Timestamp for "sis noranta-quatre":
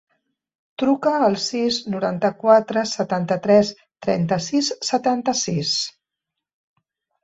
1.43-2.85